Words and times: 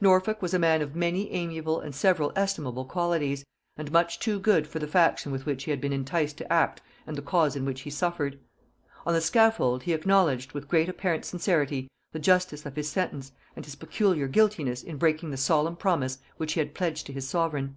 Norfolk 0.00 0.40
was 0.40 0.54
a 0.54 0.60
man 0.60 0.80
of 0.80 0.94
many 0.94 1.28
amiable 1.32 1.80
and 1.80 1.92
several 1.92 2.30
estimable 2.36 2.84
qualities, 2.84 3.44
and 3.76 3.90
much 3.90 4.20
too 4.20 4.38
good 4.38 4.64
for 4.64 4.78
the 4.78 4.86
faction 4.86 5.32
with 5.32 5.44
which 5.44 5.64
he 5.64 5.72
had 5.72 5.80
been 5.80 5.92
enticed 5.92 6.36
to 6.38 6.52
act 6.52 6.80
and 7.04 7.16
the 7.18 7.20
cause 7.20 7.56
in 7.56 7.64
which 7.64 7.80
he 7.80 7.90
suffered. 7.90 8.38
On 9.04 9.12
the 9.12 9.20
scaffold 9.20 9.82
he 9.82 9.92
acknowledged, 9.92 10.52
with 10.52 10.68
great 10.68 10.88
apparent 10.88 11.24
sincerity, 11.24 11.88
the 12.12 12.20
justice 12.20 12.64
of 12.64 12.76
his 12.76 12.88
sentence, 12.88 13.32
and 13.56 13.64
his 13.64 13.74
peculiar 13.74 14.28
guiltiness 14.28 14.84
in 14.84 14.98
breaking 14.98 15.32
the 15.32 15.36
solemn 15.36 15.74
promise 15.74 16.18
which 16.36 16.52
he 16.52 16.60
had 16.60 16.72
pledged 16.72 17.04
to 17.06 17.12
his 17.12 17.26
sovereign. 17.28 17.74